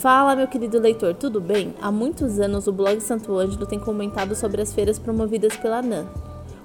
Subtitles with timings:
[0.00, 1.74] Fala, meu querido leitor, tudo bem?
[1.78, 6.06] Há muitos anos o blog Santo Ângelo tem comentado sobre as feiras promovidas pela NAN,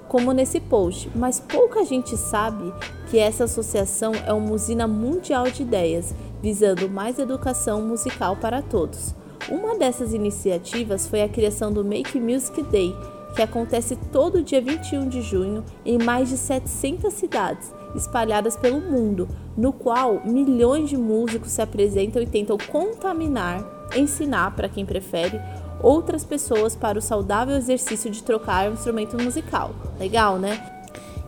[0.08, 2.72] como nesse post, mas pouca gente sabe
[3.10, 9.14] que essa associação é uma usina mundial de ideias, visando mais educação musical para todos.
[9.50, 12.96] Uma dessas iniciativas foi a criação do Make Music Day,
[13.34, 19.28] que acontece todo dia 21 de junho em mais de 700 cidades espalhadas pelo mundo,
[19.56, 23.64] no qual milhões de músicos se apresentam e tentam contaminar,
[23.94, 25.40] ensinar para quem prefere,
[25.82, 29.74] outras pessoas para o saudável exercício de trocar um instrumento musical.
[29.98, 30.60] Legal, né?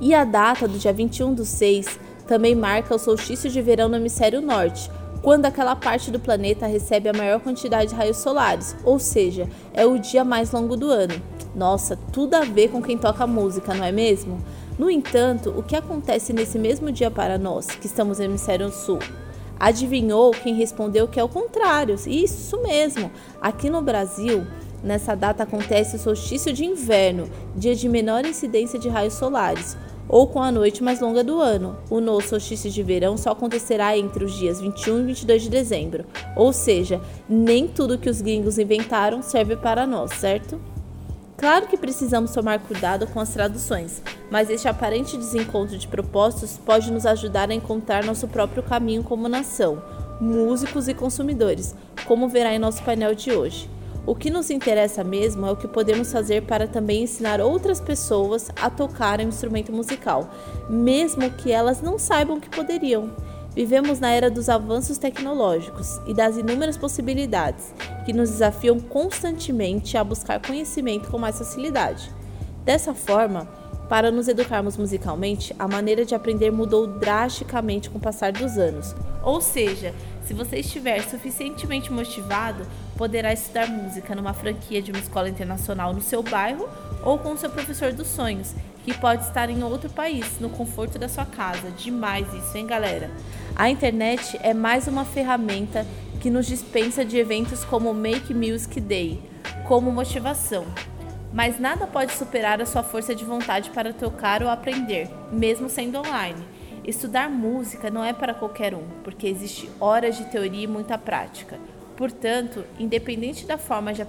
[0.00, 3.96] E a data do dia 21 do 6 também marca o solstício de verão no
[3.96, 4.90] hemisfério norte,
[5.28, 9.84] quando aquela parte do planeta recebe a maior quantidade de raios solares, ou seja, é
[9.84, 11.20] o dia mais longo do ano.
[11.54, 14.38] Nossa, tudo a ver com quem toca música, não é mesmo?
[14.78, 19.00] No entanto, o que acontece nesse mesmo dia para nós, que estamos no hemisfério sul?
[19.60, 21.96] Adivinhou quem respondeu que é o contrário?
[22.06, 23.10] Isso mesmo.
[23.38, 24.46] Aqui no Brasil,
[24.82, 29.76] nessa data acontece o solstício de inverno, dia de menor incidência de raios solares,
[30.08, 31.76] ou com a noite mais longa do ano.
[31.90, 36.04] O novo solstício de verão só acontecerá entre os dias 21 e 22 de dezembro.
[36.34, 40.60] Ou seja, nem tudo que os gringos inventaram serve para nós, certo?
[41.36, 46.90] Claro que precisamos tomar cuidado com as traduções, mas este aparente desencontro de propósitos pode
[46.90, 49.80] nos ajudar a encontrar nosso próprio caminho como nação,
[50.20, 53.70] músicos e consumidores, como verá em nosso painel de hoje.
[54.06, 58.50] O que nos interessa mesmo é o que podemos fazer para também ensinar outras pessoas
[58.56, 60.30] a tocar um instrumento musical,
[60.68, 63.10] mesmo que elas não saibam que poderiam.
[63.54, 67.74] Vivemos na era dos avanços tecnológicos e das inúmeras possibilidades
[68.06, 72.10] que nos desafiam constantemente a buscar conhecimento com mais facilidade.
[72.64, 73.48] Dessa forma,
[73.88, 78.94] para nos educarmos musicalmente, a maneira de aprender mudou drasticamente com o passar dos anos.
[79.22, 79.94] Ou seja,
[80.26, 82.66] se você estiver suficientemente motivado,
[82.98, 86.68] poderá estudar música numa franquia de uma escola internacional no seu bairro
[87.02, 90.98] ou com o seu professor dos sonhos, que pode estar em outro país, no conforto
[90.98, 91.70] da sua casa.
[91.70, 93.10] Demais isso, hein, galera?
[93.56, 95.86] A internet é mais uma ferramenta
[96.20, 99.22] que nos dispensa de eventos como Make Music Day,
[99.66, 100.66] como motivação.
[101.32, 105.98] Mas nada pode superar a sua força de vontade para tocar ou aprender, mesmo sendo
[105.98, 106.42] online.
[106.86, 111.58] Estudar música não é para qualquer um, porque existe horas de teoria e muita prática.
[111.96, 114.00] Portanto, independente da forma de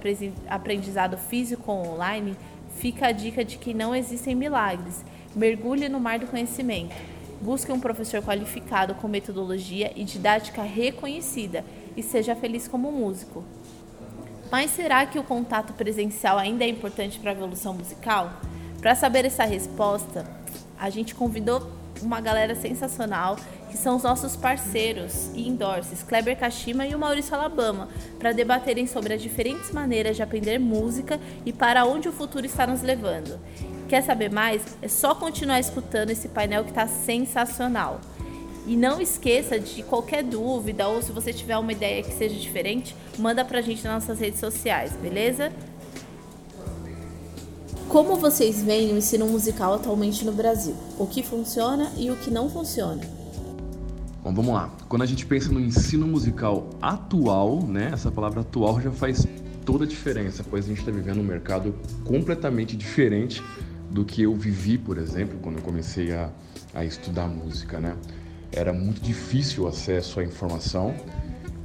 [0.48, 2.36] aprendizado físico ou online,
[2.76, 5.04] fica a dica de que não existem milagres.
[5.36, 6.94] Mergulhe no mar do conhecimento.
[7.40, 11.64] Busque um professor qualificado com metodologia e didática reconhecida
[11.96, 13.44] e seja feliz como músico.
[14.50, 18.32] Mas será que o contato presencial ainda é importante para a evolução musical?
[18.80, 20.24] Para saber essa resposta,
[20.78, 21.70] a gente convidou
[22.02, 23.36] uma galera sensacional
[23.70, 27.88] que são os nossos parceiros e endorses, Kleber Kashima e o Maurício Alabama,
[28.18, 32.66] para debaterem sobre as diferentes maneiras de aprender música e para onde o futuro está
[32.66, 33.38] nos levando.
[33.88, 34.62] Quer saber mais?
[34.82, 38.00] É só continuar escutando esse painel que está sensacional.
[38.66, 42.94] E não esqueça de qualquer dúvida ou se você tiver uma ideia que seja diferente,
[43.18, 45.50] manda pra gente nas nossas redes sociais, beleza?
[47.88, 50.76] Como vocês veem o ensino musical atualmente no Brasil?
[50.98, 53.00] O que funciona e o que não funciona?
[54.22, 54.70] Bom, vamos lá.
[54.88, 59.26] Quando a gente pensa no ensino musical atual, né, essa palavra atual já faz
[59.64, 63.42] toda a diferença, pois a gente está vivendo um mercado completamente diferente
[63.90, 66.30] do que eu vivi, por exemplo, quando eu comecei a,
[66.74, 67.96] a estudar música, né?
[68.52, 70.94] Era muito difícil o acesso à informação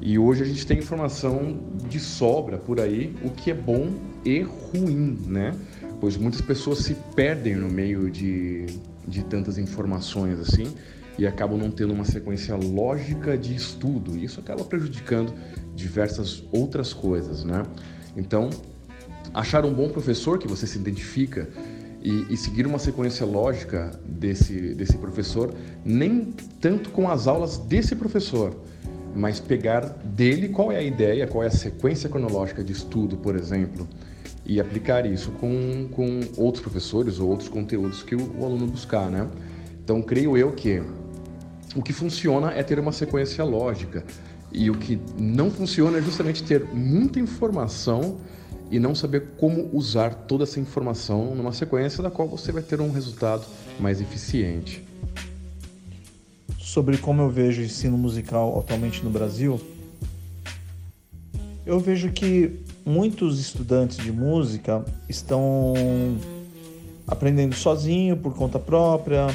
[0.02, 1.60] e hoje a gente tem informação
[1.90, 3.92] de sobra por aí, o que é bom
[4.24, 5.56] e ruim, né?
[6.00, 8.68] Pois muitas pessoas se perdem no meio de,
[9.08, 10.76] de tantas informações assim
[11.18, 14.16] e acabam não tendo uma sequência lógica de estudo.
[14.16, 15.34] E isso acaba prejudicando
[15.74, 17.64] diversas outras coisas, né?
[18.16, 18.50] Então,
[19.34, 21.50] achar um bom professor que você se identifica
[22.06, 25.52] e, e, seguir uma sequência lógica desse, desse professor,
[25.84, 28.56] nem tanto com as aulas desse professor,
[29.16, 33.36] mas pegar dele qual é a ideia, qual é a sequência cronológica de estudo, por
[33.36, 33.88] exemplo,
[34.46, 39.10] e aplicar isso com, com outros professores ou outros conteúdos que o, o aluno buscar,
[39.10, 39.28] né?
[39.84, 40.84] Então, creio eu que
[41.76, 44.06] o que funciona é ter uma sequência lógica
[44.52, 48.18] e o que não funciona é justamente ter muita informação
[48.72, 52.82] e não saber como usar toda essa informação numa sequência da qual você vai ter
[52.82, 53.46] um resultado
[53.80, 54.84] mais eficiente.
[56.60, 59.62] Sobre como eu vejo o ensino musical atualmente no Brasil,
[61.66, 65.74] eu vejo que muitos estudantes de música estão
[67.08, 69.28] aprendendo sozinho, por conta própria,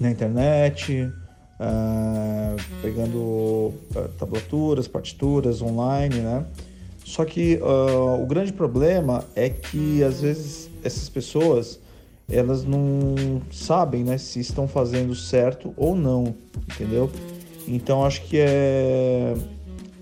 [0.00, 1.10] na internet,
[1.58, 3.72] uh, pegando
[4.18, 6.44] tablaturas, partituras online, né?
[7.04, 11.80] Só que uh, o grande problema é que às vezes essas pessoas
[12.30, 16.34] elas não sabem né, se estão fazendo certo ou não,
[16.70, 17.10] entendeu?
[17.68, 19.34] Então acho que é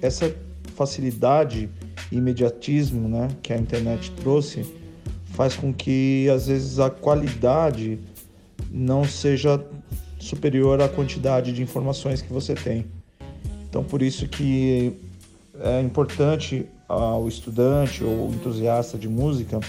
[0.00, 0.34] essa
[0.76, 1.68] facilidade
[2.10, 4.64] e imediatismo né, que a internet trouxe
[5.32, 7.98] faz com que às vezes a qualidade
[8.70, 9.62] não seja
[10.18, 12.86] superior à quantidade de informações que você tem.
[13.68, 14.92] Então por isso que
[15.60, 19.60] é importante ao estudante ou entusiasta de música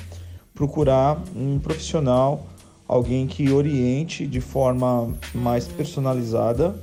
[0.53, 2.45] procurar um profissional,
[2.87, 6.75] alguém que oriente de forma mais personalizada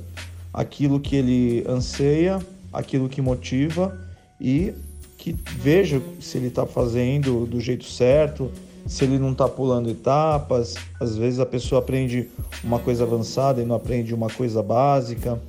[0.53, 2.39] aquilo que ele anseia,
[2.73, 3.97] aquilo que motiva
[4.39, 4.73] e
[5.17, 8.51] que veja se ele está fazendo do jeito certo,
[8.87, 10.75] se ele não está pulando etapas.
[10.99, 12.29] Às vezes a pessoa aprende
[12.63, 15.39] uma coisa avançada e não aprende uma coisa básica.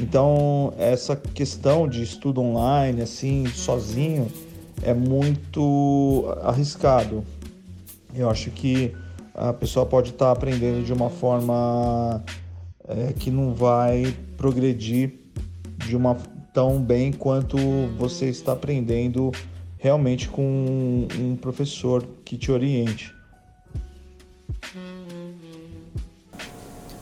[0.00, 4.28] Então, essa questão de estudo online, assim, sozinho,
[4.82, 7.24] é muito arriscado.
[8.14, 8.94] Eu acho que
[9.34, 12.22] a pessoa pode estar tá aprendendo de uma forma
[12.88, 15.14] é, que não vai progredir
[15.78, 16.16] de uma
[16.52, 17.56] tão bem quanto
[17.98, 19.30] você está aprendendo
[19.78, 23.14] realmente com um professor que te oriente.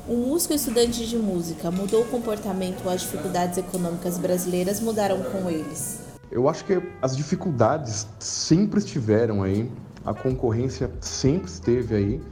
[0.07, 5.51] O músico estudante de música mudou o comportamento ou as dificuldades econômicas brasileiras mudaram com
[5.51, 5.99] eles?
[6.31, 9.71] Eu acho que as dificuldades sempre estiveram aí,
[10.05, 12.23] a concorrência sempre esteve aí,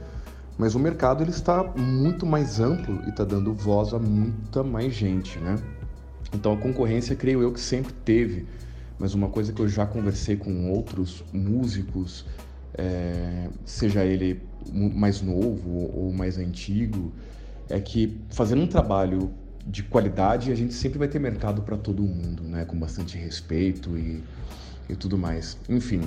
[0.55, 4.93] mas o mercado ele está muito mais amplo e está dando voz a muita mais
[4.93, 5.57] gente, né?
[6.31, 8.45] Então a concorrência, creio eu, que sempre teve,
[8.99, 12.23] mas uma coisa que eu já conversei com outros músicos,
[12.75, 17.11] é, seja ele mais novo ou mais antigo,
[17.73, 19.31] é que fazendo um trabalho
[19.65, 22.65] de qualidade, a gente sempre vai ter mercado para todo mundo, né?
[22.65, 24.21] Com bastante respeito e,
[24.87, 25.57] e tudo mais.
[25.67, 26.01] Enfim,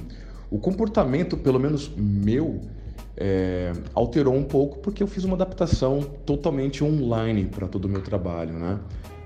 [0.49, 2.61] o comportamento, pelo menos meu,
[3.17, 8.03] é, alterou um pouco porque eu fiz uma adaptação totalmente online para todo o meu
[8.03, 8.79] trabalho, né?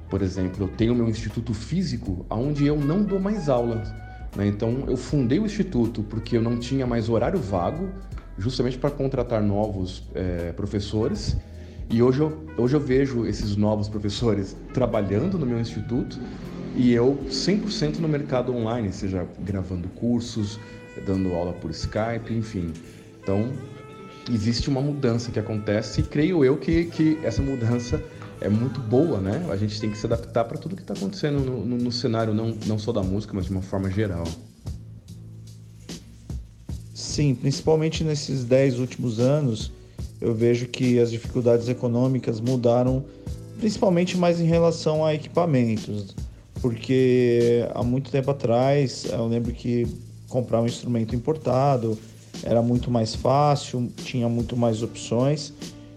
[0.09, 3.93] Por exemplo, eu tenho meu instituto físico, onde eu não dou mais aulas.
[4.35, 4.47] Né?
[4.47, 7.91] Então, eu fundei o instituto porque eu não tinha mais horário vago,
[8.39, 11.37] justamente para contratar novos é, professores
[11.91, 16.19] e hoje eu, hoje eu vejo esses novos professores trabalhando no meu instituto
[16.77, 20.59] e eu 100% no mercado online, seja gravando cursos,
[21.05, 22.73] dando aula por Skype, enfim.
[23.21, 23.51] Então,
[24.33, 28.01] existe uma mudança que acontece e creio eu que, que essa mudança
[28.41, 29.47] é muito boa, né?
[29.51, 32.33] A gente tem que se adaptar para tudo que está acontecendo no, no, no, cenário,
[32.33, 34.25] não, não só da música, mas de uma forma geral.
[36.95, 39.73] Sim, principalmente nesses 10 últimos anos,
[40.21, 43.05] eu vejo que as dificuldades econômicas mudaram,
[43.59, 46.15] principalmente mais em relação a equipamentos,
[46.61, 49.87] porque há muito tempo atrás eu lembro que
[50.29, 51.99] comprar um instrumento importado
[52.43, 55.53] era muito mais fácil, tinha muito mais opções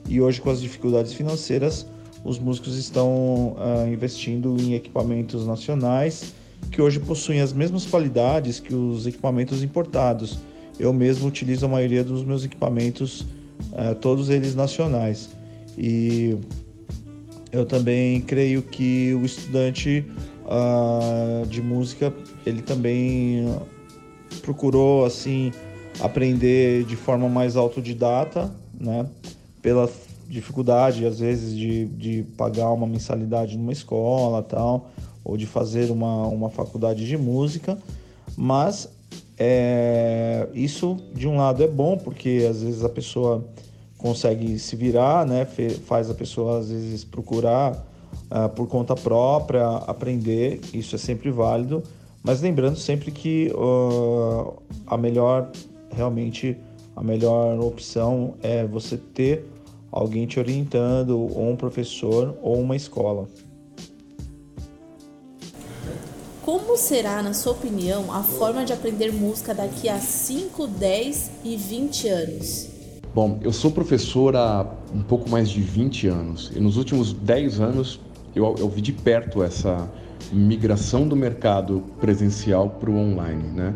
[0.07, 1.85] e hoje com as dificuldades financeiras
[2.23, 6.33] os músicos estão uh, investindo em equipamentos nacionais
[6.71, 10.39] que hoje possuem as mesmas qualidades que os equipamentos importados.
[10.79, 13.25] Eu mesmo utilizo a maioria dos meus equipamentos
[14.01, 15.30] todos eles nacionais.
[15.77, 16.38] E
[17.51, 20.06] eu também creio que o estudante
[20.45, 22.13] uh, de música
[22.45, 23.45] ele também
[24.41, 25.51] procurou assim
[26.00, 29.05] aprender de forma mais autodidata, né?
[29.62, 29.89] Pela
[30.27, 34.89] dificuldade às vezes de, de pagar uma mensalidade numa escola tal
[35.24, 37.77] ou de fazer uma, uma faculdade de música,
[38.36, 38.89] mas
[39.37, 43.43] é, isso de um lado é bom porque às vezes a pessoa
[43.97, 45.45] consegue se virar, né?
[45.85, 47.73] Faz a pessoa às vezes procurar
[48.29, 51.81] uh, por conta própria, aprender, isso é sempre válido,
[52.21, 55.49] mas lembrando sempre que uh, a melhor,
[55.89, 56.57] realmente,
[56.95, 59.45] a melhor opção é você ter
[59.91, 63.27] alguém te orientando, ou um professor, ou uma escola.
[66.43, 71.55] Como será, na sua opinião, a forma de aprender música daqui a 5, 10 e
[71.55, 72.69] 20 anos?
[73.15, 77.62] Bom, eu sou professor há um pouco mais de 20 anos e nos últimos 10
[77.62, 77.97] anos
[78.35, 79.89] eu, eu vi de perto essa
[80.33, 83.73] migração do mercado presencial para o online, né?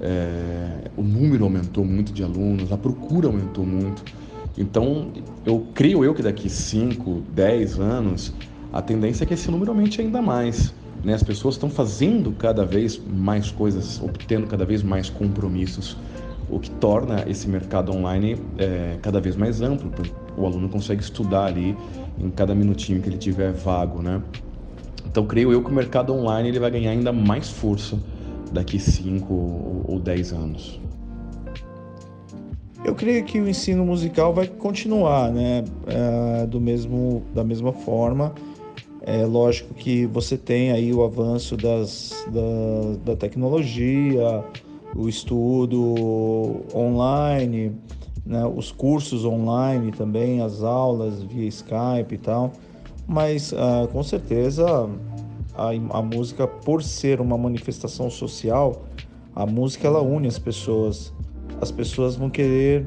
[0.00, 4.02] É, o número aumentou muito de alunos, a procura aumentou muito.
[4.58, 5.12] Então,
[5.46, 8.34] eu creio eu que daqui 5, 10 anos,
[8.72, 10.74] a tendência é que esse número aumente ainda mais.
[11.04, 11.14] Né?
[11.14, 15.96] As pessoas estão fazendo cada vez mais coisas, obtendo cada vez mais compromissos
[16.48, 19.90] o que torna esse mercado online é, cada vez mais amplo.
[20.36, 21.76] O aluno consegue estudar ali
[22.18, 24.20] em cada minutinho que ele tiver vago, né?
[25.06, 27.98] Então creio eu que o mercado online ele vai ganhar ainda mais força
[28.52, 29.32] daqui 5
[29.86, 30.80] ou 10 anos.
[32.84, 35.64] Eu creio que o ensino musical vai continuar, né?
[35.86, 38.34] É, do mesmo, da mesma forma.
[39.02, 44.44] É lógico que você tem aí o avanço das, da, da tecnologia,
[44.94, 47.72] o estudo online,
[48.26, 48.44] né?
[48.44, 52.52] os cursos online também, as aulas via Skype e tal.
[53.06, 54.88] Mas uh, com certeza
[55.54, 58.82] a, a música, por ser uma manifestação social,
[59.34, 61.12] a música ela une as pessoas
[61.60, 62.86] as pessoas vão querer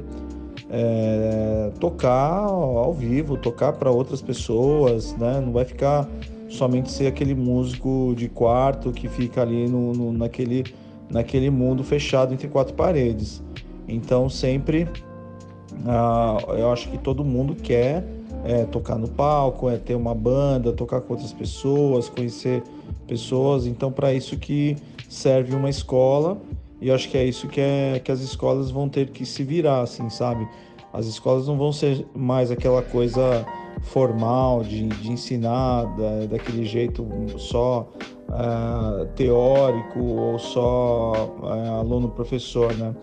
[0.75, 5.39] é, tocar ao vivo, tocar para outras pessoas, né?
[5.39, 6.10] Não vai ficar
[6.50, 10.63] somente ser aquele músico de quarto que fica ali no, no, naquele,
[11.12, 13.44] naquele mundo fechado entre quatro paredes.
[13.88, 14.88] Então sempre
[15.86, 18.03] ah, eu acho que todo mundo quer
[18.44, 22.63] é, tocar no palco, é ter uma banda, tocar com outras pessoas, conhecer
[23.08, 23.68] pessoas.
[23.68, 24.75] Então para isso que
[25.08, 26.42] serve uma escola
[26.84, 29.42] e eu acho que é isso que, é, que as escolas vão ter que se
[29.42, 30.46] virar, assim, sabe?
[30.92, 33.46] As escolas não vão ser mais aquela coisa
[33.84, 37.90] formal de, de ensinar da, daquele jeito só
[38.28, 42.94] uh, teórico ou só uh, aluno-professor, né?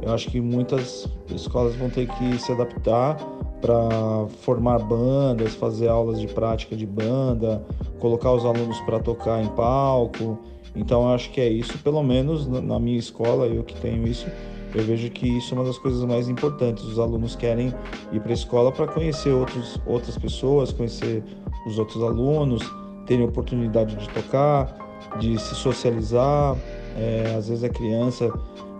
[0.00, 3.18] Eu acho que muitas escolas vão ter que se adaptar
[3.60, 7.62] para formar bandas, fazer aulas de prática de banda,
[7.98, 10.38] colocar os alunos para tocar em palco.
[10.76, 14.26] Então acho que é isso, pelo menos na minha escola, eu que tenho isso,
[14.74, 16.84] eu vejo que isso é uma das coisas mais importantes.
[16.84, 17.72] Os alunos querem
[18.12, 21.24] ir para a escola para conhecer outros, outras pessoas, conhecer
[21.66, 22.62] os outros alunos,
[23.06, 24.76] terem oportunidade de tocar,
[25.18, 26.56] de se socializar.
[26.94, 28.30] É, às vezes a criança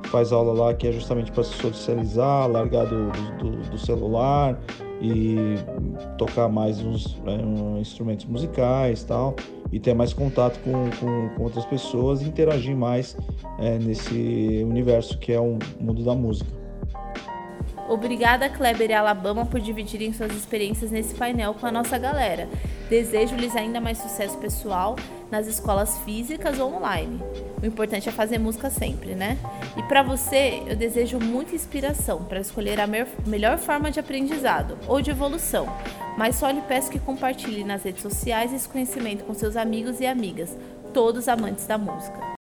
[0.04, 4.58] faz aula lá que é justamente para se socializar, largar do, do, do, celular
[5.00, 5.56] e
[6.16, 7.38] tocar mais uns né,
[7.80, 9.34] instrumentos musicais tal
[9.72, 13.16] e ter mais contato com, com, com outras pessoas e interagir mais
[13.58, 16.55] é, nesse universo que é o mundo da música.
[17.88, 22.48] Obrigada, Kleber e Alabama, por dividirem suas experiências nesse painel com a nossa galera.
[22.90, 24.96] Desejo-lhes ainda mais sucesso pessoal
[25.30, 27.20] nas escolas físicas ou online.
[27.62, 29.38] O importante é fazer música sempre, né?
[29.76, 32.88] E para você, eu desejo muita inspiração para escolher a
[33.26, 35.66] melhor forma de aprendizado ou de evolução.
[36.16, 40.06] Mas só lhe peço que compartilhe nas redes sociais esse conhecimento com seus amigos e
[40.06, 40.56] amigas,
[40.92, 42.35] todos amantes da música.